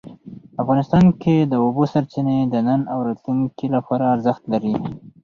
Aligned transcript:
افغانستان 0.61 1.05
کې 1.21 1.35
د 1.51 1.53
اوبو 1.63 1.83
سرچینې 1.93 2.37
د 2.47 2.55
نن 2.67 2.81
او 2.93 2.99
راتلونکي 3.07 3.67
لپاره 3.75 4.11
ارزښت 4.15 4.43
لري. 4.53 4.73